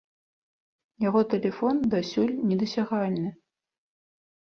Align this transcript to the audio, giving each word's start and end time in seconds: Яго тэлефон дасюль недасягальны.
Яго 1.07 1.21
тэлефон 1.35 1.75
дасюль 1.93 2.35
недасягальны. 2.49 3.29